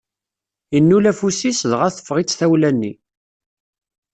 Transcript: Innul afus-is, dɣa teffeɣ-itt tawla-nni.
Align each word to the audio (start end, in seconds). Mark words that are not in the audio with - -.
Innul 0.77 1.05
afus-is, 1.11 1.59
dɣa 1.71 1.87
teffeɣ-itt 1.95 2.37
tawla-nni. 2.39 2.93